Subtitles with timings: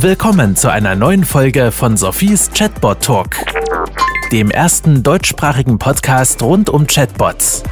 [0.00, 3.36] Willkommen zu einer neuen Folge von Sophies Chatbot Talk,
[4.30, 7.62] dem ersten deutschsprachigen Podcast rund um Chatbots.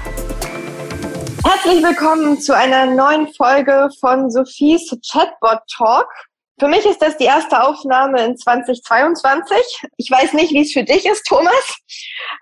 [1.45, 6.09] Herzlich willkommen zu einer neuen Folge von Sophies Chatbot Talk.
[6.61, 9.59] Für mich ist das die erste Aufnahme in 2022.
[9.97, 11.79] Ich weiß nicht, wie es für dich ist, Thomas.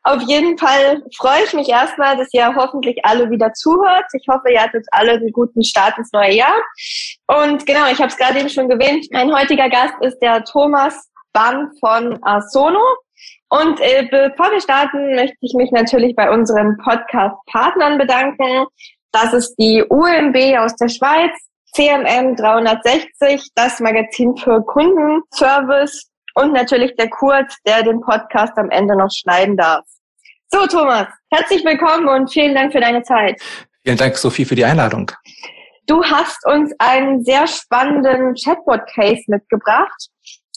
[0.02, 4.04] Auf jeden Fall freue ich mich erstmal, dass ihr hoffentlich alle wieder zuhört.
[4.12, 6.56] Ich hoffe, ihr hattet alle einen guten Start ins neue Jahr.
[7.26, 9.06] Und genau, ich habe es gerade eben schon erwähnt.
[9.12, 12.84] Mein heutiger Gast ist der Thomas Bann von Asono.
[13.48, 18.66] Und äh, bevor wir starten, möchte ich mich natürlich bei unseren Podcast-Partnern bedanken.
[19.12, 21.32] Das ist die UMB aus der Schweiz,
[21.74, 28.94] CMM 360, das Magazin für Kundenservice und natürlich der Kurt, der den Podcast am Ende
[28.94, 29.82] noch schneiden darf.
[30.50, 33.40] So, Thomas, herzlich willkommen und vielen Dank für deine Zeit.
[33.84, 35.10] Vielen Dank, Sophie, für die Einladung.
[35.86, 40.08] Du hast uns einen sehr spannenden Chatbot-Case mitgebracht.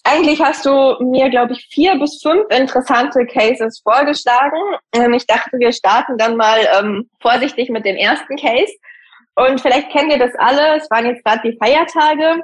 [0.04, 4.59] Eigentlich hast du mir, glaube ich, vier bis fünf interessante Cases vorgeschlagen.
[4.94, 8.73] Ähm, ich dachte, wir starten dann mal ähm, vorsichtig mit dem ersten Case.
[9.36, 12.41] Und vielleicht kennt ihr das alle, es waren jetzt gerade die Feiertage,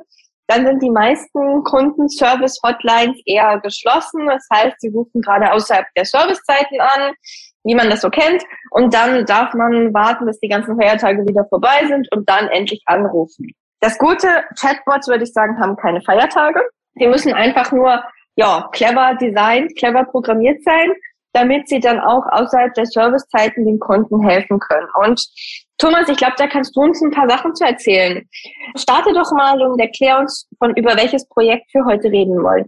[0.48, 4.28] dann sind die meisten Kundenservice-Hotlines eher geschlossen.
[4.28, 7.14] Das heißt, sie rufen gerade außerhalb der Servicezeiten an,
[7.64, 8.44] wie man das so kennt.
[8.72, 12.82] Und dann darf man warten, bis die ganzen Feiertage wieder vorbei sind und dann endlich
[12.86, 13.48] anrufen.
[13.80, 14.28] Das Gute,
[14.60, 16.62] Chatbots, würde ich sagen, haben keine Feiertage.
[16.96, 18.04] Die müssen einfach nur
[18.36, 20.92] ja, clever designt, clever programmiert sein
[21.34, 24.88] damit sie dann auch außerhalb der Servicezeiten den Kunden helfen können.
[25.04, 25.26] Und
[25.78, 28.28] Thomas, ich glaube, da kannst du uns ein paar Sachen zu erzählen.
[28.78, 32.68] Starte doch mal und erklär uns, von über welches Projekt wir heute reden wollen.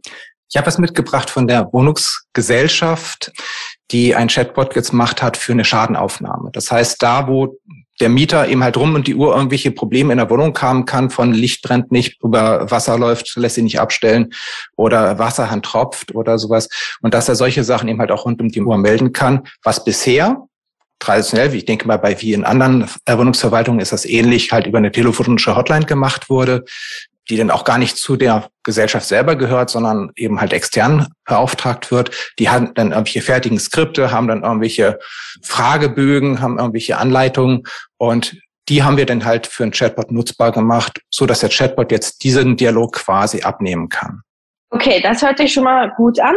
[0.49, 3.31] Ich habe was mitgebracht von der Wohnungsgesellschaft,
[3.91, 6.51] die ein Chatbot gemacht hat für eine Schadenaufnahme.
[6.53, 7.57] Das heißt, da, wo
[7.99, 11.09] der Mieter eben halt rum und die Uhr irgendwelche Probleme in der Wohnung haben kann,
[11.09, 14.33] von Licht brennt nicht, über Wasser läuft, lässt sich nicht abstellen
[14.75, 16.69] oder Wasserhahn tropft oder sowas.
[17.01, 19.83] Und dass er solche Sachen eben halt auch rund um die Uhr melden kann, was
[19.83, 20.43] bisher
[20.99, 24.91] traditionell, wie ich denke mal bei vielen anderen Wohnungsverwaltungen ist das ähnlich, halt über eine
[24.91, 26.63] telefonische Hotline gemacht wurde
[27.29, 31.91] die dann auch gar nicht zu der Gesellschaft selber gehört, sondern eben halt extern beauftragt
[31.91, 32.33] wird.
[32.39, 34.99] Die haben dann irgendwelche fertigen Skripte, haben dann irgendwelche
[35.43, 37.63] Fragebögen, haben irgendwelche Anleitungen
[37.97, 38.37] und
[38.69, 42.23] die haben wir dann halt für einen Chatbot nutzbar gemacht, so dass der Chatbot jetzt
[42.23, 44.21] diesen Dialog quasi abnehmen kann.
[44.69, 46.35] Okay, das hört sich schon mal gut an.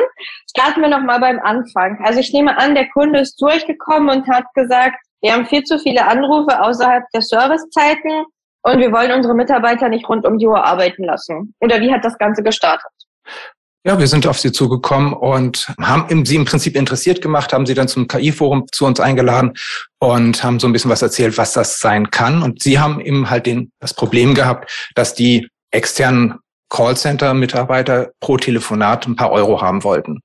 [0.51, 1.99] Starten wir noch mal beim Anfang.
[2.05, 5.79] Also ich nehme an, der Kunde ist durchgekommen und hat gesagt, wir haben viel zu
[5.79, 8.27] viele Anrufe außerhalb der Servicezeiten
[8.66, 11.54] und wir wollen unsere Mitarbeiter nicht rund um die Uhr arbeiten lassen.
[11.60, 12.91] Oder wie hat das Ganze gestartet?
[13.84, 17.75] Ja, wir sind auf sie zugekommen und haben sie im Prinzip interessiert gemacht, haben sie
[17.75, 19.53] dann zum KI-Forum zu uns eingeladen
[20.00, 22.43] und haben so ein bisschen was erzählt, was das sein kann.
[22.43, 29.06] Und sie haben eben halt den, das Problem gehabt, dass die externen Callcenter-Mitarbeiter pro Telefonat
[29.06, 30.19] ein paar Euro haben wollten.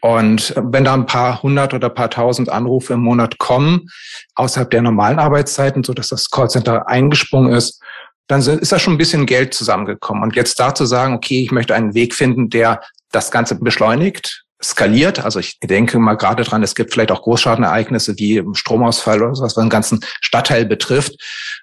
[0.00, 3.88] Und wenn da ein paar hundert oder paar tausend Anrufe im Monat kommen,
[4.34, 7.80] außerhalb der normalen Arbeitszeiten, so dass das Callcenter eingesprungen ist,
[8.26, 10.22] dann ist da schon ein bisschen Geld zusammengekommen.
[10.22, 12.80] Und jetzt da zu sagen, okay, ich möchte einen Weg finden, der
[13.12, 15.24] das Ganze beschleunigt, skaliert.
[15.24, 19.56] Also ich denke mal gerade dran, es gibt vielleicht auch Großschadenereignisse wie Stromausfall oder sowas,
[19.56, 21.14] was einen ganzen Stadtteil betrifft.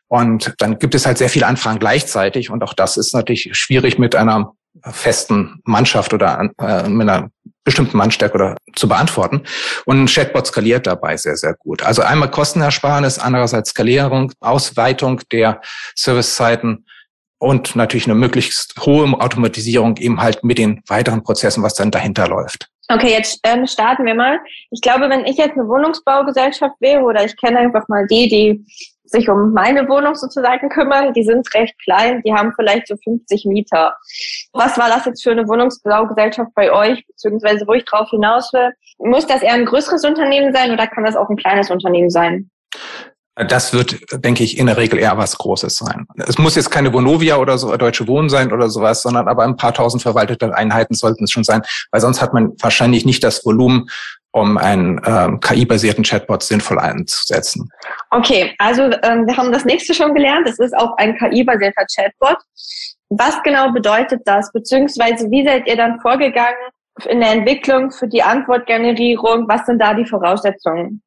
[0.07, 2.49] Und dann gibt es halt sehr viele Anfragen gleichzeitig.
[2.49, 7.29] Und auch das ist natürlich schwierig mit einer festen Mannschaft oder äh, mit einer
[7.63, 9.43] bestimmten Mannstärke oder zu beantworten.
[9.85, 11.83] Und ein Chatbot skaliert dabei sehr, sehr gut.
[11.83, 15.61] Also einmal Kostenersparnis, andererseits Skalierung, Ausweitung der
[15.95, 16.85] Servicezeiten
[17.39, 22.27] und natürlich eine möglichst hohe Automatisierung eben halt mit den weiteren Prozessen, was dann dahinter
[22.27, 22.67] läuft.
[22.87, 24.39] Okay, jetzt ähm, starten wir mal.
[24.69, 28.65] Ich glaube, wenn ich jetzt eine Wohnungsbaugesellschaft wäre oder ich kenne einfach mal die, die
[29.11, 31.13] sich um meine Wohnung sozusagen kümmern.
[31.13, 33.95] Die sind recht klein, die haben vielleicht so 50 Mieter.
[34.53, 38.71] Was war das jetzt für eine Wohnungsbaugesellschaft bei euch, beziehungsweise wo ich drauf hinaus will?
[38.99, 42.49] Muss das eher ein größeres Unternehmen sein oder kann das auch ein kleines Unternehmen sein?
[43.35, 46.05] Das wird, denke ich, in der Regel eher was Großes sein.
[46.17, 49.55] Es muss jetzt keine Vonovia oder so Deutsche Wohnen sein oder sowas, sondern aber ein
[49.55, 51.61] paar tausend verwaltete Einheiten sollten es schon sein,
[51.91, 53.87] weil sonst hat man wahrscheinlich nicht das Volumen,
[54.31, 57.69] um einen ähm, KI-basierten Chatbot sinnvoll einzusetzen.
[58.11, 60.47] Okay, also ähm, wir haben das nächste schon gelernt.
[60.47, 62.37] Es ist auch ein KI-basierter Chatbot.
[63.09, 64.51] Was genau bedeutet das?
[64.53, 66.55] Beziehungsweise wie seid ihr dann vorgegangen
[67.09, 69.47] in der Entwicklung für die Antwortgenerierung?
[69.49, 71.01] Was sind da die Voraussetzungen?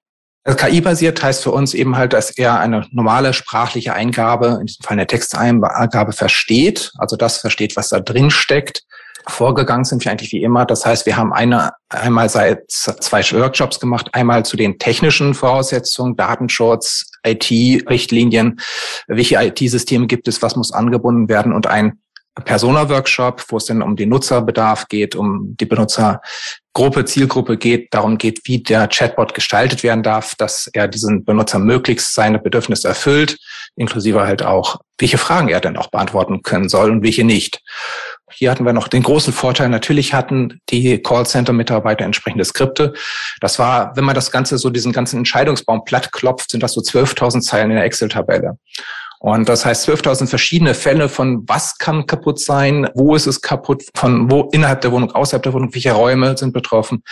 [0.46, 4.82] Also KI-basiert heißt für uns eben halt, dass er eine normale sprachliche Eingabe, in diesem
[4.82, 8.82] Fall eine Texteingabe versteht, also das versteht, was da drin steckt
[9.26, 10.66] Vorgegangen sind wir eigentlich wie immer.
[10.66, 16.16] Das heißt, wir haben eine, einmal seit zwei Workshops gemacht, einmal zu den technischen Voraussetzungen,
[16.16, 18.60] Datenschutz, IT-Richtlinien,
[19.06, 21.98] welche IT-Systeme gibt es, was muss angebunden werden und ein
[22.42, 28.40] Persona-Workshop, wo es dann um den Nutzerbedarf geht, um die Benutzergruppe, Zielgruppe geht, darum geht,
[28.44, 33.38] wie der Chatbot gestaltet werden darf, dass er diesen Benutzer möglichst seine Bedürfnisse erfüllt,
[33.76, 37.62] inklusive halt auch, welche Fragen er denn auch beantworten können soll und welche nicht.
[38.34, 42.94] Hier hatten wir noch den großen Vorteil, natürlich hatten die Callcenter-Mitarbeiter entsprechende Skripte.
[43.40, 46.80] Das war, wenn man das Ganze so diesen ganzen Entscheidungsbaum platt klopft, sind das so
[46.80, 48.58] 12.000 Zeilen in der Excel-Tabelle.
[49.20, 53.82] Und das heißt 12.000 verschiedene Fälle von was kann kaputt sein, wo ist es kaputt,
[53.96, 57.02] von wo innerhalb der Wohnung, außerhalb der Wohnung, welche Räume sind betroffen,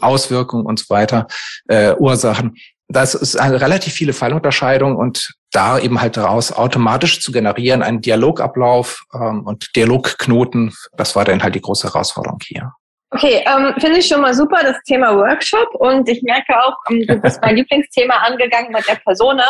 [0.00, 1.28] Auswirkungen und so weiter,
[1.68, 2.56] äh, Ursachen.
[2.92, 8.00] Das ist eine relativ viele Fallunterscheidung und da eben halt daraus automatisch zu generieren, einen
[8.00, 12.72] Dialogablauf ähm, und Dialogknoten, das war dann halt die große Herausforderung hier.
[13.12, 15.74] Okay, ähm, finde ich schon mal super, das Thema Workshop.
[15.74, 19.44] Und ich merke auch, ähm, du bist mein Lieblingsthema angegangen mit der Persona.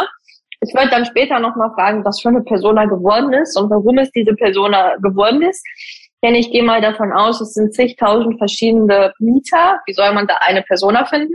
[0.61, 4.11] Ich wollte dann später nochmal fragen, was für eine Persona geworden ist und warum es
[4.13, 5.63] diese Persona geworden ist.
[6.23, 9.81] Denn ich gehe mal davon aus, es sind zigtausend verschiedene Mieter.
[9.87, 11.35] Wie soll man da eine Persona finden?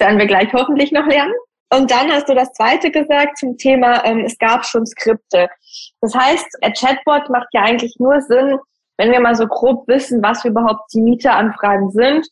[0.00, 1.34] Das werden wir gleich hoffentlich noch lernen.
[1.72, 5.48] Und dann hast du das zweite gesagt zum Thema, ähm, es gab schon Skripte.
[6.00, 8.58] Das heißt, ein Chatbot macht ja eigentlich nur Sinn,
[8.96, 12.26] wenn wir mal so grob wissen, was überhaupt die Mieteranfragen sind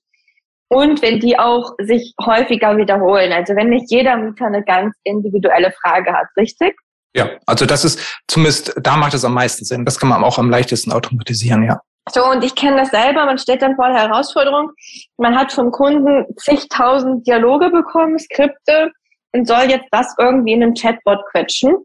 [0.68, 3.32] und wenn die auch sich häufiger wiederholen.
[3.32, 6.74] Also wenn nicht jeder Mieter eine ganz individuelle Frage hat, richtig?
[7.14, 9.84] Ja, also das ist zumindest, da macht es am meisten Sinn.
[9.84, 11.80] Das kann man auch am leichtesten automatisieren, ja.
[12.10, 14.70] So, und ich kenne das selber, man steht dann vor der Herausforderung,
[15.16, 18.92] man hat vom Kunden zigtausend Dialoge bekommen, Skripte
[19.32, 21.76] und soll jetzt das irgendwie in einem Chatbot quetschen.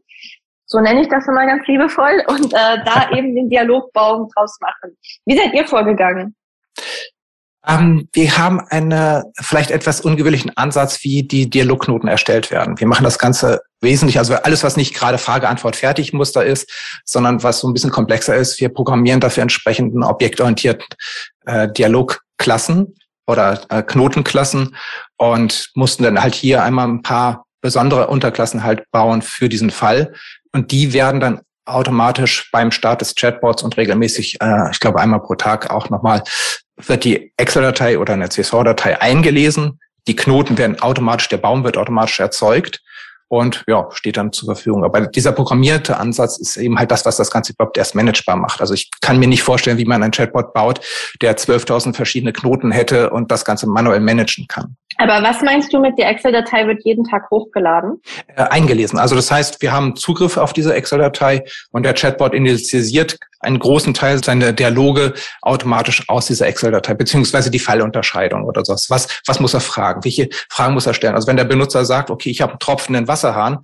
[0.66, 4.96] So nenne ich das immer ganz liebevoll und äh, da eben den Dialogbaum draus machen.
[5.26, 6.34] Wie seid ihr vorgegangen?
[7.66, 12.78] Ähm, wir haben einen vielleicht etwas ungewöhnlichen Ansatz, wie die Dialogknoten erstellt werden.
[12.78, 16.70] Wir machen das Ganze wesentlich, also alles, was nicht gerade Frage-Antwort-Fertig-Muster ist,
[17.04, 18.60] sondern was so ein bisschen komplexer ist.
[18.60, 20.86] Wir programmieren dafür entsprechenden objektorientierten
[21.46, 22.96] äh, Dialogklassen
[23.26, 24.76] oder äh, Knotenklassen
[25.16, 30.12] und mussten dann halt hier einmal ein paar besondere Unterklassen halt bauen für diesen Fall.
[30.52, 35.22] Und die werden dann automatisch beim Start des Chatbots und regelmäßig, äh, ich glaube einmal
[35.22, 36.22] pro Tag auch nochmal
[36.76, 39.80] wird die Excel-Datei oder eine CSV-Datei eingelesen.
[40.06, 42.82] Die Knoten werden automatisch, der Baum wird automatisch erzeugt
[43.28, 44.84] und ja, steht dann zur Verfügung.
[44.84, 48.60] Aber dieser programmierte Ansatz ist eben halt das, was das Ganze überhaupt erst managebar macht.
[48.60, 50.80] Also ich kann mir nicht vorstellen, wie man ein Chatbot baut,
[51.20, 54.76] der 12.000 verschiedene Knoten hätte und das Ganze manuell managen kann.
[54.98, 58.00] Aber was meinst du mit der Excel-Datei wird jeden Tag hochgeladen?
[58.36, 58.98] Äh, eingelesen.
[58.98, 63.94] Also das heißt, wir haben Zugriff auf diese Excel-Datei und der Chatbot initialisiert einen großen
[63.94, 68.74] Teil seiner Dialoge automatisch aus dieser Excel-Datei, beziehungsweise die Fallunterscheidung oder so.
[68.88, 70.04] Was, was muss er fragen?
[70.04, 71.14] Welche Fragen muss er stellen?
[71.14, 73.58] Also wenn der Benutzer sagt, okay, ich habe einen tropfenden Wasserhahn,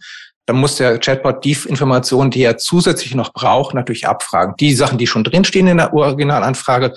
[0.47, 4.55] dann muss der Chatbot die Informationen, die er zusätzlich noch braucht, natürlich abfragen.
[4.59, 6.95] Die Sachen, die schon drinstehen in der Originalanfrage,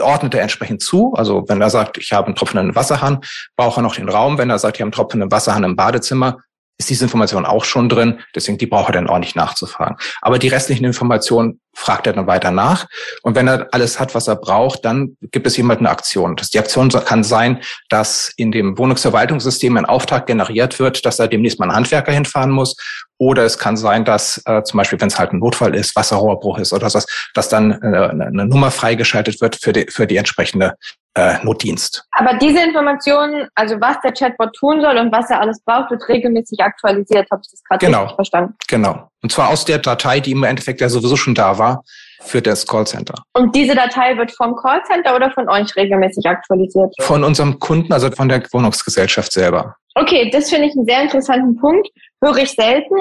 [0.00, 1.12] ordnet er entsprechend zu.
[1.14, 3.20] Also wenn er sagt, ich habe einen tropfenden Wasserhahn,
[3.56, 4.38] braucht er noch den Raum.
[4.38, 6.38] Wenn er sagt, ich habe einen tropfenden Wasserhahn im Badezimmer,
[6.78, 8.20] ist diese Information auch schon drin.
[8.34, 9.96] Deswegen, die braucht er dann ordentlich nachzufragen.
[10.20, 12.86] Aber die restlichen Informationen fragt er dann weiter nach.
[13.22, 16.36] Und wenn er alles hat, was er braucht, dann gibt es jemand eine Aktion.
[16.36, 21.58] Die Aktion kann sein, dass in dem Wohnungsverwaltungssystem ein Auftrag generiert wird, dass er demnächst
[21.58, 22.76] mal einen Handwerker hinfahren muss.
[23.18, 26.58] Oder es kann sein, dass äh, zum Beispiel, wenn es halt ein Notfall ist, Wasserrohrbruch
[26.58, 30.74] ist oder was, dass dann äh, eine Nummer freigeschaltet wird für die, für die entsprechende
[31.16, 32.04] äh, Notdienst.
[32.12, 36.06] Aber diese Informationen, also was der Chatbot tun soll und was er alles braucht, wird
[36.08, 37.26] regelmäßig aktualisiert.
[37.30, 38.54] Habe ich das gerade genau, richtig verstanden?
[38.68, 39.08] Genau.
[39.22, 41.82] Und zwar aus der Datei, die im Endeffekt ja sowieso schon da war
[42.20, 43.14] für das Callcenter.
[43.32, 46.94] Und diese Datei wird vom Callcenter oder von euch regelmäßig aktualisiert?
[47.00, 49.74] Von unserem Kunden, also von der Wohnungsgesellschaft selber.
[49.94, 51.88] Okay, das finde ich einen sehr interessanten Punkt.
[52.22, 52.96] Höre ich selten,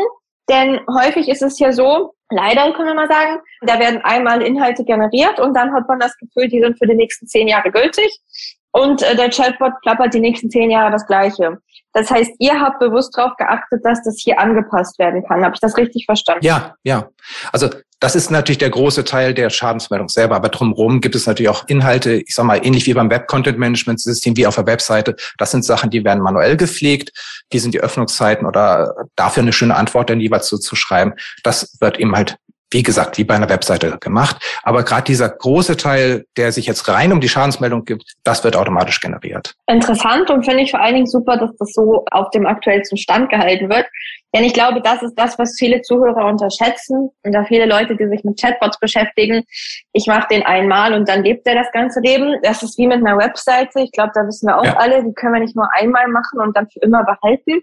[0.50, 4.84] denn häufig ist es ja so, leider können wir mal sagen, da werden einmal Inhalte
[4.84, 8.10] generiert und dann hat man das Gefühl, die sind für die nächsten zehn Jahre gültig.
[8.72, 11.60] Und äh, der Chatbot klappert die nächsten zehn Jahre das Gleiche.
[11.94, 15.46] Das heißt, ihr habt bewusst darauf geachtet, dass das hier angepasst werden kann.
[15.46, 16.46] Habe ich das richtig verstanden?
[16.46, 17.08] Ja, ja.
[17.54, 17.70] Also
[18.06, 21.68] das ist natürlich der große Teil der Schadensmeldung selber, aber drumherum gibt es natürlich auch
[21.68, 25.16] Inhalte, ich sage mal, ähnlich wie beim Web-Content-Management-System, wie auf der Webseite.
[25.40, 27.12] Das sind Sachen, die werden manuell gepflegt.
[27.50, 31.14] Wie sind die Öffnungszeiten oder dafür eine schöne Antwort dann jeweils so zu schreiben.
[31.42, 32.38] Das wird eben halt
[32.72, 34.38] wie gesagt, wie bei einer Webseite gemacht.
[34.64, 38.56] Aber gerade dieser große Teil, der sich jetzt rein um die Schadensmeldung gibt, das wird
[38.56, 39.54] automatisch generiert.
[39.68, 43.30] Interessant und finde ich vor allen Dingen super, dass das so auf dem aktuellsten Stand
[43.30, 43.86] gehalten wird.
[44.36, 48.06] Denn ich glaube, das ist das, was viele Zuhörer unterschätzen und da viele Leute, die
[48.10, 49.46] sich mit Chatbots beschäftigen.
[49.94, 52.36] Ich mache den einmal und dann lebt er das ganze Leben.
[52.44, 53.80] Das ist wie mit einer Webseite.
[53.80, 54.76] Ich glaube, da wissen wir auch ja.
[54.76, 57.62] alle, die können wir nicht nur einmal machen und dann für immer behalten.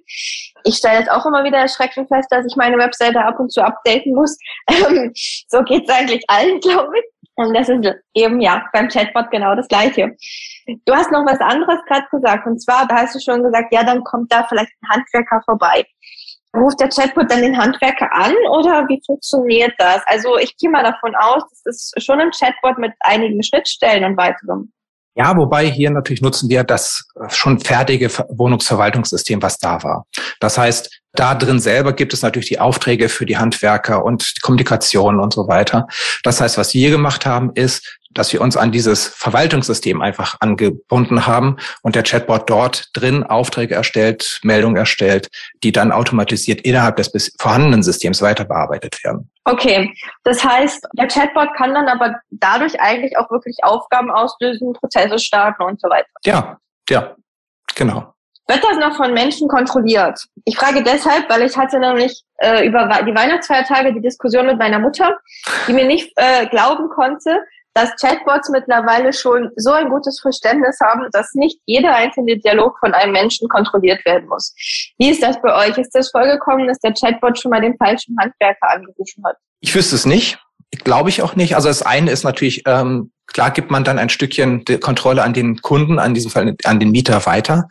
[0.64, 3.60] Ich stelle jetzt auch immer wieder erschreckend fest, dass ich meine Webseite ab und zu
[3.60, 4.38] updaten muss.
[5.48, 7.04] so geht's eigentlich allen, glaube ich.
[7.34, 10.16] Und das ist eben ja beim Chatbot genau das Gleiche.
[10.86, 12.46] Du hast noch was anderes gerade gesagt.
[12.46, 15.84] Und zwar, da hast du schon gesagt, ja, dann kommt da vielleicht ein Handwerker vorbei.
[16.56, 20.02] Ruft der Chatbot dann den Handwerker an oder wie funktioniert das?
[20.06, 24.16] Also ich gehe mal davon aus, das ist schon ein Chatbot mit einigen Schnittstellen und
[24.16, 24.72] weiterem.
[25.14, 30.06] Ja, wobei hier natürlich nutzen wir das schon fertige Wohnungsverwaltungssystem, was da war.
[30.40, 34.40] Das heißt, da drin selber gibt es natürlich die Aufträge für die Handwerker und die
[34.40, 35.86] Kommunikation und so weiter.
[36.22, 41.26] Das heißt, was wir gemacht haben, ist, dass wir uns an dieses Verwaltungssystem einfach angebunden
[41.26, 45.28] haben und der Chatbot dort drin Aufträge erstellt, Meldungen erstellt,
[45.62, 49.30] die dann automatisiert innerhalb des vorhandenen Systems weiter bearbeitet werden.
[49.44, 49.92] Okay,
[50.24, 55.62] das heißt, der Chatbot kann dann aber dadurch eigentlich auch wirklich Aufgaben auslösen, Prozesse starten
[55.62, 56.08] und so weiter.
[56.24, 57.16] Ja, ja,
[57.74, 58.12] genau.
[58.48, 60.26] Wird das noch von Menschen kontrolliert?
[60.44, 64.78] Ich frage deshalb, weil ich hatte nämlich äh, über die Weihnachtsfeiertage die Diskussion mit meiner
[64.78, 65.16] Mutter,
[65.66, 67.40] die mir nicht äh, glauben konnte,
[67.74, 72.92] dass Chatbots mittlerweile schon so ein gutes Verständnis haben, dass nicht jeder einzelne Dialog von
[72.92, 74.54] einem Menschen kontrolliert werden muss.
[74.98, 75.78] Wie ist das bei euch?
[75.78, 79.36] Ist das vorgekommen, dass der Chatbot schon mal den falschen Handwerker angerufen hat?
[79.60, 80.38] Ich wüsste es nicht.
[80.84, 81.54] Glaube ich auch nicht.
[81.54, 85.60] Also das eine ist natürlich, ähm, klar gibt man dann ein Stückchen Kontrolle an den
[85.60, 87.68] Kunden, an diesem Fall an den Mieter weiter.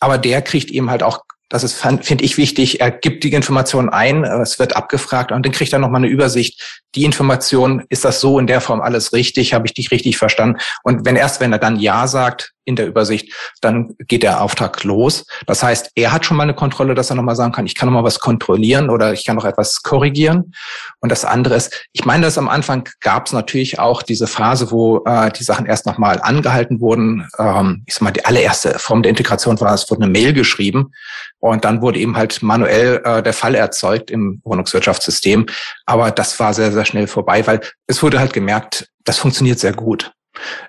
[0.00, 2.80] Aber der kriegt eben halt auch das ist, finde ich, wichtig.
[2.80, 6.82] Er gibt die Information ein, es wird abgefragt und dann kriegt er nochmal eine Übersicht.
[6.94, 9.54] Die Information, ist das so in der Form alles richtig?
[9.54, 10.58] Habe ich dich richtig verstanden?
[10.82, 13.32] Und wenn erst, wenn er dann Ja sagt, in der Übersicht,
[13.62, 15.24] dann geht der Auftrag los.
[15.46, 17.88] Das heißt, er hat schon mal eine Kontrolle, dass er nochmal sagen kann, ich kann
[17.88, 20.52] nochmal was kontrollieren oder ich kann noch etwas korrigieren.
[21.00, 24.70] Und das andere ist, ich meine, dass am Anfang gab es natürlich auch diese Phase,
[24.70, 27.26] wo äh, die Sachen erst nochmal angehalten wurden.
[27.38, 30.92] Ähm, ich sag mal, die allererste Form der Integration war, es wurde eine Mail geschrieben
[31.40, 35.46] und dann wurde eben halt manuell äh, der Fall erzeugt im Wohnungswirtschaftssystem.
[35.86, 39.72] Aber das war sehr, sehr schnell vorbei, weil es wurde halt gemerkt, das funktioniert sehr
[39.72, 40.12] gut.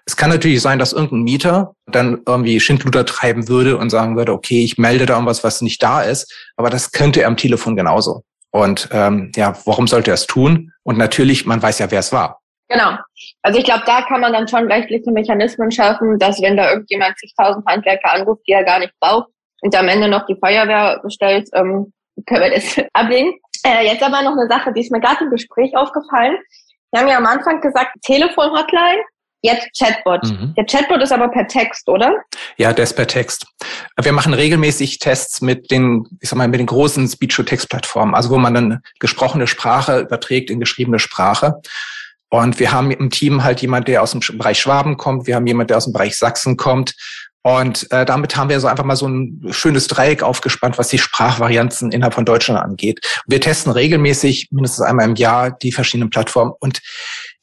[0.05, 4.33] Es kann natürlich sein, dass irgendein Mieter dann irgendwie Schindluder treiben würde und sagen würde,
[4.33, 7.75] okay, ich melde da irgendwas, was nicht da ist, aber das könnte er am Telefon
[7.75, 8.23] genauso.
[8.51, 10.71] Und ähm, ja, warum sollte er es tun?
[10.83, 12.39] Und natürlich, man weiß ja, wer es war.
[12.67, 12.97] Genau.
[13.41, 17.17] Also ich glaube, da kann man dann schon rechtliche Mechanismen schaffen, dass wenn da irgendjemand
[17.19, 19.29] sich tausend Handwerker anruft, die er gar nicht braucht
[19.61, 21.91] und am Ende noch die Feuerwehr bestellt, ähm,
[22.27, 23.33] können wir das ablehnen.
[23.65, 26.37] Äh, jetzt aber noch eine Sache, die ist mir gerade im Gespräch aufgefallen.
[26.91, 29.01] Wir haben ja am Anfang gesagt, Telefon-Hotline
[29.41, 30.23] Jetzt Chatbot.
[30.23, 30.53] Mhm.
[30.57, 32.15] Der Chatbot ist aber per Text, oder?
[32.57, 33.45] Ja, der ist per Text.
[34.01, 38.37] Wir machen regelmäßig Tests mit den, ich sag mal, mit den großen Speech-to-Text-Plattformen, also wo
[38.37, 41.61] man dann gesprochene Sprache überträgt in geschriebene Sprache.
[42.29, 45.25] Und wir haben im Team halt jemand, der aus dem Bereich Schwaben kommt.
[45.25, 46.93] Wir haben jemand, der aus dem Bereich Sachsen kommt.
[47.41, 50.97] Und äh, damit haben wir so einfach mal so ein schönes Dreieck aufgespannt, was die
[50.97, 52.99] Sprachvarianzen innerhalb von Deutschland angeht.
[53.25, 56.51] Wir testen regelmäßig, mindestens einmal im Jahr, die verschiedenen Plattformen.
[56.59, 56.81] Und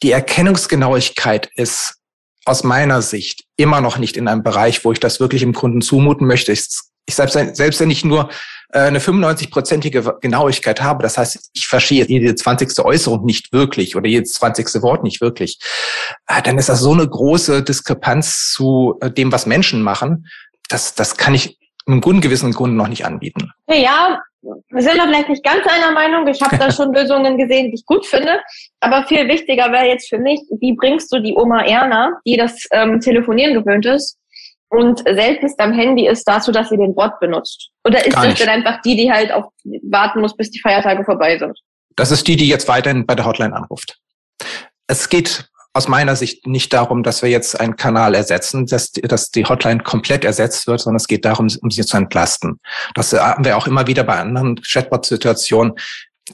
[0.03, 1.97] die Erkennungsgenauigkeit ist
[2.45, 5.81] aus meiner Sicht immer noch nicht in einem Bereich, wo ich das wirklich im Kunden
[5.81, 6.53] zumuten möchte.
[6.53, 6.67] Ich,
[7.07, 8.31] ich selbst, selbst wenn ich nur
[8.73, 12.79] äh, eine 95-prozentige Genauigkeit habe, das heißt, ich verstehe jede 20.
[12.85, 14.83] Äußerung nicht wirklich oder jedes 20.
[14.83, 15.59] Wort nicht wirklich,
[16.29, 20.29] äh, dann ist das so eine große Diskrepanz zu äh, dem, was Menschen machen.
[20.69, 23.51] Das, das kann ich im guten Gewissen Kunden noch nicht anbieten.
[23.69, 24.21] Ja,
[24.71, 26.27] wir sind da vielleicht nicht ganz einer Meinung.
[26.29, 28.41] Ich habe da schon Lösungen gesehen, die ich gut finde.
[28.81, 32.65] Aber viel wichtiger wäre jetzt für mich, wie bringst du die Oma Erna, die das
[32.73, 34.19] ähm, Telefonieren gewöhnt ist
[34.69, 37.71] und seltenst am Handy ist, dazu, dass sie den Bot benutzt?
[37.87, 39.47] Oder ist das denn einfach die, die halt auf
[39.83, 41.59] warten muss, bis die Feiertage vorbei sind?
[41.97, 43.99] Das ist die, die jetzt weiterhin bei der Hotline anruft.
[44.87, 49.31] Es geht aus meiner Sicht nicht darum, dass wir jetzt einen Kanal ersetzen, dass, dass
[49.31, 52.61] die Hotline komplett ersetzt wird, sondern es geht darum, um sie zu entlasten.
[52.95, 55.75] Das haben wir auch immer wieder bei anderen Chatbot-Situationen.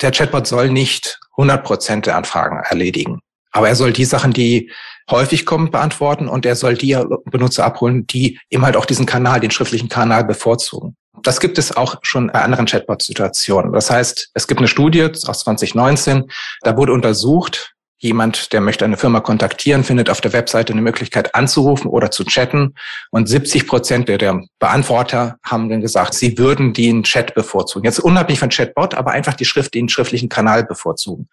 [0.00, 3.20] Der Chatbot soll nicht 100 Prozent der Anfragen erledigen.
[3.50, 4.70] Aber er soll die Sachen, die
[5.10, 9.40] häufig kommen, beantworten und er soll die Benutzer abholen, die eben halt auch diesen Kanal,
[9.40, 10.96] den schriftlichen Kanal bevorzugen.
[11.22, 13.72] Das gibt es auch schon bei anderen Chatbot-Situationen.
[13.72, 16.30] Das heißt, es gibt eine Studie aus 2019,
[16.62, 21.36] da wurde untersucht, Jemand, der möchte eine Firma kontaktieren, findet auf der Webseite eine Möglichkeit
[21.36, 22.74] anzurufen oder zu chatten.
[23.12, 27.84] Und 70 Prozent der, der Beantworter haben dann gesagt, sie würden den Chat bevorzugen.
[27.84, 31.28] Jetzt unabhängig von Chatbot, aber einfach die Schrift, den schriftlichen Kanal bevorzugen.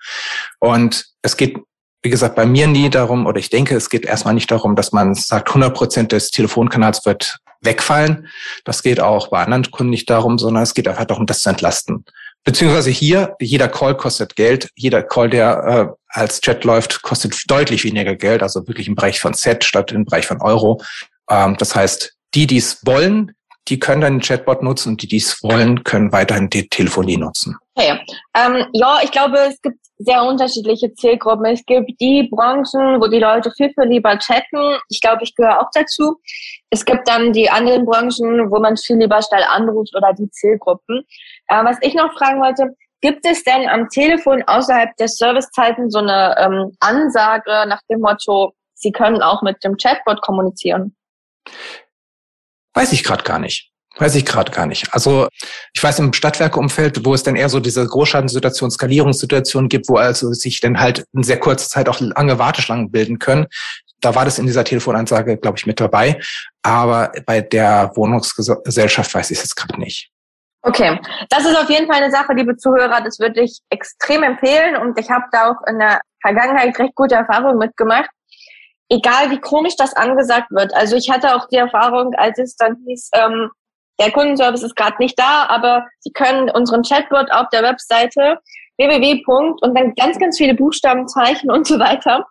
[0.60, 1.58] Und es geht
[2.02, 4.94] wie gesagt, bei mir nie darum, oder ich denke, es geht erstmal nicht darum, dass
[4.94, 8.28] man sagt, 100 Prozent des Telefonkanals wird wegfallen.
[8.64, 11.50] Das geht auch bei anderen Kunden nicht darum, sondern es geht einfach darum, das zu
[11.50, 12.06] entlasten.
[12.44, 14.70] Beziehungsweise hier, jeder Call kostet Geld.
[14.76, 19.20] Jeder Call, der äh, als Chat läuft, kostet deutlich weniger Geld, also wirklich im Bereich
[19.20, 20.82] von Set statt im Bereich von Euro.
[21.30, 23.34] Ähm, das heißt, die, die es wollen,
[23.68, 27.18] die können dann den Chatbot nutzen und die, die es wollen, können weiterhin die Telefonie
[27.18, 27.56] nutzen.
[27.76, 28.00] Okay.
[28.36, 31.46] Ähm, ja, ich glaube, es gibt sehr unterschiedliche Zielgruppen.
[31.46, 34.80] Es gibt die Branchen, wo die Leute viel, viel lieber chatten.
[34.90, 36.18] Ich glaube, ich gehöre auch dazu.
[36.70, 41.04] Es gibt dann die anderen Branchen, wo man viel lieber schnell anruft oder die Zielgruppen.
[41.50, 46.00] Äh, was ich noch fragen wollte, gibt es denn am Telefon außerhalb der Servicezeiten so
[46.00, 50.96] eine ähm, Ansage nach dem Motto, Sie können auch mit dem Chatbot kommunizieren?
[52.74, 53.72] Weiß ich gerade gar nicht.
[53.98, 54.94] Weiß ich gerade gar nicht.
[54.94, 55.28] Also
[55.74, 60.32] ich weiß im Stadtwerkeumfeld, wo es dann eher so diese Großschadensituation, Skalierungssituation gibt, wo also
[60.32, 63.48] sich dann halt in sehr kurzer Zeit auch lange Warteschlangen bilden können.
[64.00, 66.22] Da war das in dieser Telefonansage, glaube ich, mit dabei.
[66.62, 70.10] Aber bei der Wohnungsgesellschaft weiß ich es jetzt gerade nicht.
[70.62, 71.00] Okay,
[71.30, 75.00] das ist auf jeden Fall eine Sache, liebe Zuhörer, das würde ich extrem empfehlen und
[75.00, 78.10] ich habe da auch in der Vergangenheit recht gute Erfahrungen mitgemacht
[78.90, 80.74] egal wie komisch das angesagt wird.
[80.74, 83.52] Also ich hatte auch die Erfahrung, als es dann hieß, ähm,
[84.00, 88.40] der Kundenservice ist gerade nicht da, aber Sie können unseren Chatbot auf der Webseite
[88.78, 89.22] www.
[89.62, 92.26] und dann ganz, ganz viele Buchstaben, Zeichen und so weiter.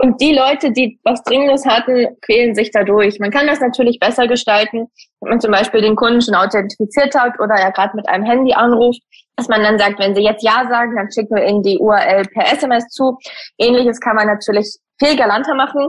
[0.00, 3.18] Und die Leute, die was Dringendes hatten, quälen sich dadurch.
[3.18, 4.86] Man kann das natürlich besser gestalten,
[5.20, 8.54] wenn man zum Beispiel den Kunden schon authentifiziert hat oder er gerade mit einem Handy
[8.54, 9.00] anruft,
[9.34, 12.22] dass man dann sagt, wenn Sie jetzt Ja sagen, dann schicken wir Ihnen die URL
[12.32, 13.18] per SMS zu.
[13.58, 15.88] Ähnliches kann man natürlich viel galanter machen.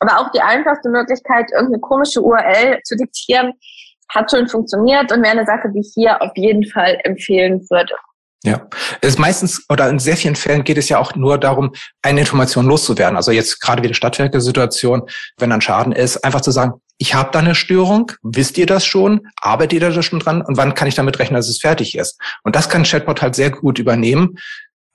[0.00, 3.52] Aber auch die einfachste Möglichkeit, irgendeine komische URL zu diktieren,
[4.08, 7.94] hat schon funktioniert und wäre eine Sache, die ich hier auf jeden Fall empfehlen würde.
[8.44, 8.66] Ja,
[9.00, 11.72] es ist meistens oder in sehr vielen Fällen geht es ja auch nur darum,
[12.02, 13.16] eine Information loszuwerden.
[13.16, 15.02] Also jetzt gerade wie die Stadtwerke-Situation,
[15.38, 18.84] wenn ein Schaden ist, einfach zu sagen, ich habe da eine Störung, wisst ihr das
[18.84, 21.96] schon, arbeitet ihr da schon dran und wann kann ich damit rechnen, dass es fertig
[21.96, 22.20] ist?
[22.42, 24.38] Und das kann Chatbot halt sehr gut übernehmen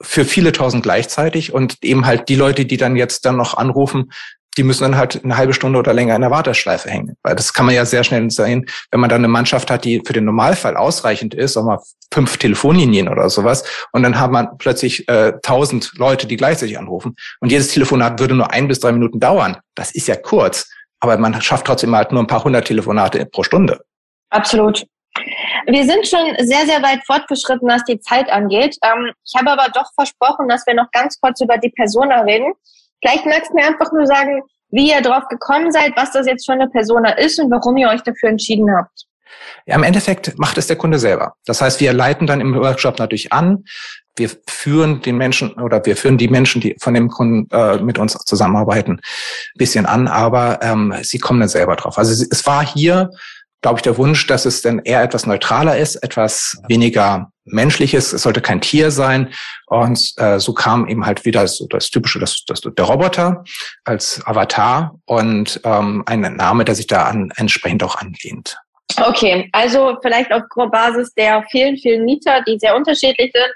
[0.00, 4.10] für viele tausend gleichzeitig und eben halt die Leute, die dann jetzt dann noch anrufen,
[4.56, 7.16] die müssen dann halt eine halbe Stunde oder länger in der Warteschleife hängen.
[7.22, 10.02] Weil das kann man ja sehr schnell sehen, wenn man dann eine Mannschaft hat, die
[10.04, 11.78] für den Normalfall ausreichend ist, auch mal
[12.12, 16.78] fünf Telefonlinien oder sowas, und dann hat man plötzlich äh, tausend äh, Leute, die gleichzeitig
[16.78, 17.14] anrufen.
[17.40, 19.58] Und jedes Telefonat würde nur ein bis drei Minuten dauern.
[19.74, 20.68] Das ist ja kurz,
[21.00, 23.80] aber man schafft trotzdem halt nur ein paar hundert Telefonate pro Stunde.
[24.30, 24.84] Absolut.
[25.66, 28.76] Wir sind schon sehr, sehr weit fortgeschritten, was die Zeit angeht.
[28.82, 32.52] Ähm, ich habe aber doch versprochen, dass wir noch ganz kurz über die Persona reden.
[33.00, 36.46] Vielleicht magst du mir einfach nur sagen, wie ihr drauf gekommen seid, was das jetzt
[36.46, 39.06] für eine Persona ist und warum ihr euch dafür entschieden habt.
[39.66, 41.34] Ja, im Endeffekt macht es der Kunde selber.
[41.46, 43.64] Das heißt, wir leiten dann im Workshop natürlich an.
[44.16, 47.98] Wir führen den Menschen oder wir führen die Menschen, die von dem Kunden äh, mit
[47.98, 51.98] uns zusammenarbeiten, ein bisschen an, aber ähm, sie kommen dann selber drauf.
[51.98, 53.10] Also es war hier
[53.60, 58.12] glaube ich, der Wunsch, dass es dann eher etwas neutraler ist, etwas weniger menschliches.
[58.12, 59.32] Es sollte kein Tier sein.
[59.66, 63.44] Und äh, so kam eben halt wieder so das typische, das, das, der Roboter
[63.84, 68.56] als Avatar und ähm, ein Name, der sich da an, entsprechend auch anlehnt.
[68.96, 73.52] Okay, also vielleicht auf Basis der vielen, vielen Mieter, die sehr unterschiedlich sind,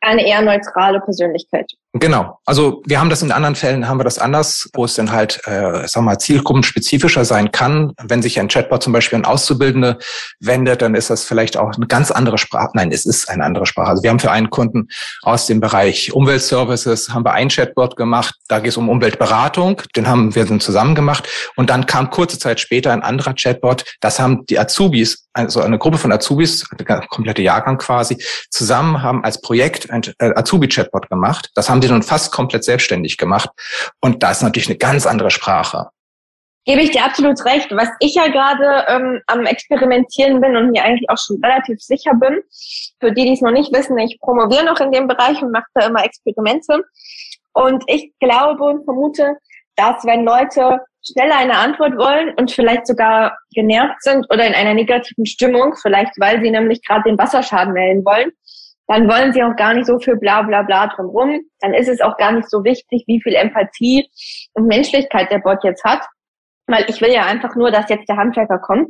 [0.00, 1.70] eine eher neutrale Persönlichkeit.
[1.92, 2.38] Genau.
[2.44, 5.40] Also wir haben das in anderen Fällen, haben wir das anders, wo es dann halt,
[5.46, 7.94] äh, sag mal, zielgruppenspezifischer sein kann.
[8.00, 9.98] Wenn sich ein Chatbot zum Beispiel an Auszubildende
[10.38, 12.70] wendet, dann ist das vielleicht auch eine ganz andere Sprache.
[12.74, 13.88] Nein, es ist eine andere Sprache.
[13.88, 14.86] Also wir haben für einen Kunden
[15.22, 18.36] aus dem Bereich Umweltservices, haben wir ein Chatbot gemacht.
[18.46, 19.82] Da geht es um Umweltberatung.
[19.96, 21.28] Den haben wir dann zusammen gemacht.
[21.56, 23.84] Und dann kam kurze Zeit später ein anderer Chatbot.
[24.00, 29.24] Das haben die Azubis, also eine Gruppe von Azubis, der komplette Jahrgang quasi, zusammen haben
[29.24, 31.50] als Projekt ein äh, Azubi-Chatbot gemacht.
[31.54, 33.50] Das haben die nun fast komplett selbstständig gemacht.
[34.00, 35.88] Und da ist natürlich eine ganz andere Sprache.
[36.66, 37.70] Gebe ich dir absolut recht.
[37.70, 42.12] Was ich ja gerade ähm, am Experimentieren bin und mir eigentlich auch schon relativ sicher
[42.14, 42.42] bin,
[43.00, 45.66] für die, die es noch nicht wissen, ich promoviere noch in dem Bereich und mache
[45.74, 46.84] da immer Experimente.
[47.52, 49.36] Und ich glaube und vermute,
[49.76, 54.74] dass wenn Leute schneller eine Antwort wollen und vielleicht sogar genervt sind oder in einer
[54.74, 58.30] negativen Stimmung, vielleicht weil sie nämlich gerade den Wasserschaden melden wollen,
[58.90, 61.40] dann wollen sie auch gar nicht so viel bla bla bla drumrum.
[61.60, 64.10] Dann ist es auch gar nicht so wichtig, wie viel Empathie
[64.54, 66.04] und Menschlichkeit der Bot jetzt hat.
[66.66, 68.88] Weil ich will ja einfach nur, dass jetzt der Handwerker kommt.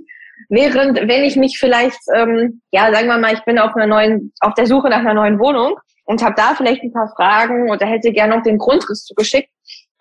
[0.49, 4.33] Während, wenn ich mich vielleicht, ähm, ja, sagen wir mal, ich bin auf einer neuen,
[4.41, 7.85] auf der Suche nach einer neuen Wohnung und habe da vielleicht ein paar Fragen oder
[7.85, 9.51] hätte gerne noch den Grundriss zugeschickt,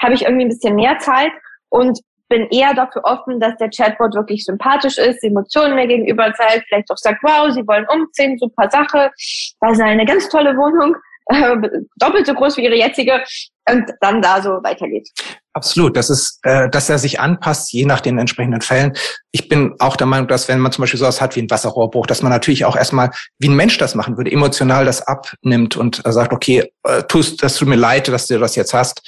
[0.01, 1.33] habe ich irgendwie ein bisschen mehr Zeit
[1.67, 6.65] und bin eher dafür offen, dass der Chatbot wirklich sympathisch ist, Emotionen mir gegenüber zeigt,
[6.67, 9.11] vielleicht auch sagt, wow, Sie wollen umziehen, super Sache,
[9.59, 11.55] das ist eine ganz tolle Wohnung, äh,
[11.97, 13.23] doppelt so groß wie Ihre jetzige.
[13.71, 15.09] Und dann da so weitergeht.
[15.53, 15.97] Absolut.
[15.97, 18.93] Das ist, äh, dass er sich anpasst, je nach den entsprechenden Fällen.
[19.31, 22.05] Ich bin auch der Meinung, dass wenn man zum Beispiel sowas hat wie ein Wasserrohrbruch,
[22.05, 26.05] dass man natürlich auch erstmal, wie ein Mensch das machen würde, emotional das abnimmt und
[26.05, 29.01] äh, sagt, okay, äh, tust, das tut mir leid, dass du das jetzt hast,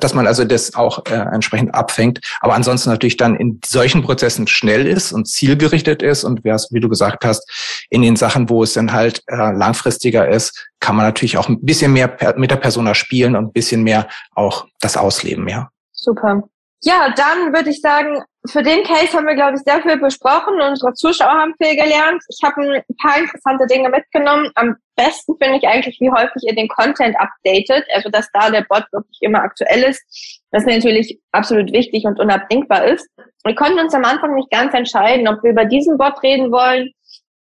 [0.00, 2.18] dass man also das auch äh, entsprechend abfängt.
[2.40, 6.88] Aber ansonsten natürlich dann in solchen Prozessen schnell ist und zielgerichtet ist und wie du
[6.88, 7.48] gesagt hast,
[7.90, 11.62] in den Sachen, wo es dann halt äh, langfristiger ist, kann man natürlich auch ein
[11.62, 13.93] bisschen mehr mit der Persona spielen und ein bisschen mehr
[14.34, 15.70] auch das ausleben, ja.
[15.92, 16.42] Super.
[16.82, 20.60] Ja, dann würde ich sagen, für den Case haben wir, glaube ich, sehr viel besprochen.
[20.60, 22.22] Unsere Zuschauer haben viel gelernt.
[22.28, 24.50] Ich habe ein paar interessante Dinge mitgenommen.
[24.54, 28.66] Am besten finde ich eigentlich, wie häufig ihr den Content updatet, also dass da der
[28.68, 30.02] Bot wirklich immer aktuell ist.
[30.50, 33.08] Das natürlich absolut wichtig und unabdingbar ist.
[33.44, 36.90] Wir konnten uns am Anfang nicht ganz entscheiden, ob wir über diesen Bot reden wollen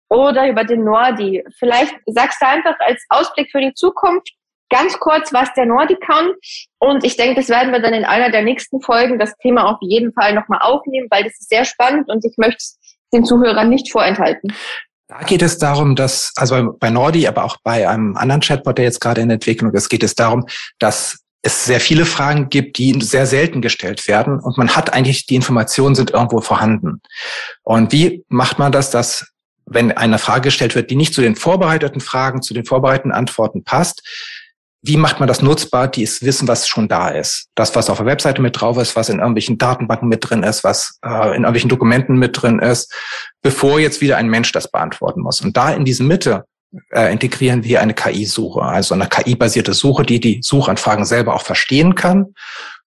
[0.10, 1.44] oder über den Nordi.
[1.60, 4.32] Vielleicht sagst du einfach als Ausblick für die Zukunft,
[4.74, 6.32] ganz kurz, was der Nordic kann.
[6.80, 9.78] Und ich denke, das werden wir dann in einer der nächsten Folgen das Thema auf
[9.82, 12.80] jeden Fall nochmal aufnehmen, weil das ist sehr spannend und ich möchte es
[13.14, 14.54] den Zuhörern nicht vorenthalten.
[15.08, 18.86] Da geht es darum, dass, also bei Nordi, aber auch bei einem anderen Chatbot, der
[18.86, 20.48] jetzt gerade in Entwicklung ist, geht es darum,
[20.80, 25.28] dass es sehr viele Fragen gibt, die sehr selten gestellt werden und man hat eigentlich,
[25.28, 27.02] die Informationen sind irgendwo vorhanden.
[27.62, 29.28] Und wie macht man das, dass
[29.66, 33.64] wenn eine Frage gestellt wird, die nicht zu den vorbereiteten Fragen, zu den vorbereiteten Antworten
[33.64, 34.02] passt,
[34.86, 37.48] wie macht man das nutzbar, die es wissen, was schon da ist.
[37.56, 40.66] Das, was auf der Webseite mit drauf ist, was in irgendwelchen Datenbanken mit drin ist,
[40.66, 42.94] was äh, in irgendwelchen Dokumenten mit drin ist,
[43.42, 45.40] bevor jetzt wieder ein Mensch das beantworten muss.
[45.40, 46.44] Und da in diese Mitte
[46.92, 51.96] äh, integrieren wir eine KI-Suche, also eine KI-basierte Suche, die die Suchanfragen selber auch verstehen
[51.96, 52.34] kann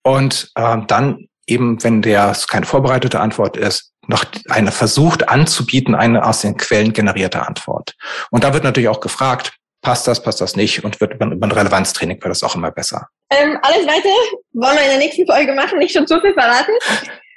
[0.01, 6.25] und äh, dann eben, wenn der keine vorbereitete Antwort ist, noch eine versucht anzubieten, eine
[6.25, 7.95] aus den Quellen generierte Antwort.
[8.29, 11.51] Und da wird natürlich auch gefragt, passt das, passt das nicht und wird über, ein
[11.51, 13.07] Relevanztraining wird das auch immer besser.
[13.29, 14.09] Ähm, alles weiter
[14.53, 16.71] wollen wir in der nächsten Folge machen, nicht schon zu viel verraten.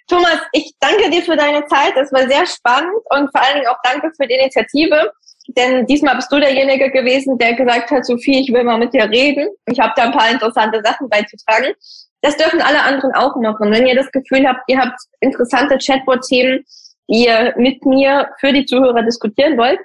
[0.09, 1.95] Thomas, ich danke dir für deine Zeit.
[1.97, 5.13] Es war sehr spannend und vor allen Dingen auch danke für die Initiative.
[5.49, 9.09] Denn diesmal bist du derjenige gewesen, der gesagt hat, Sophie, ich will mal mit dir
[9.11, 9.49] reden.
[9.67, 11.75] Ich habe da ein paar interessante Sachen beizutragen.
[12.23, 13.71] Das dürfen alle anderen auch machen.
[13.71, 16.65] Wenn ihr das Gefühl habt, ihr habt interessante Chatbot-Themen,
[17.11, 19.79] die ihr mit mir für die Zuhörer diskutieren wollt,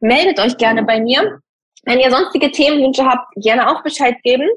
[0.00, 1.40] meldet euch gerne bei mir.
[1.86, 4.48] Wenn ihr sonstige Themenwünsche habt, gerne auch Bescheid geben.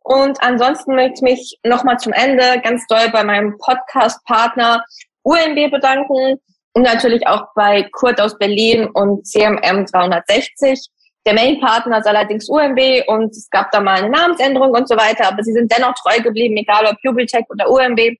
[0.00, 4.84] Und ansonsten möchte ich mich nochmal zum Ende ganz doll bei meinem Podcast-Partner
[5.22, 6.38] UMB bedanken
[6.74, 10.88] und natürlich auch bei Kurt aus Berlin und CMM 360.
[11.26, 15.28] Der Main-Partner ist allerdings UMB und es gab da mal eine Namensänderung und so weiter,
[15.28, 18.18] aber sie sind dennoch treu geblieben, egal ob Jubeltech oder UMB.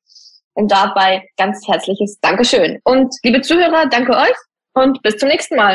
[0.54, 2.80] Und dabei ganz herzliches Dankeschön.
[2.84, 4.36] Und liebe Zuhörer, danke euch
[4.74, 5.74] und bis zum nächsten Mal.